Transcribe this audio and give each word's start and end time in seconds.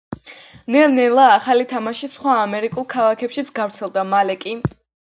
ნელ-ნელა 0.75 1.27
ახალი 1.35 1.67
თამაში 1.75 2.11
სხვა 2.17 2.41
ამერიკულ 2.47 2.89
ქალაქებშიც 2.97 3.57
გავრცელდა. 3.63 4.11
მალე 4.17 4.43
კი 4.47 4.61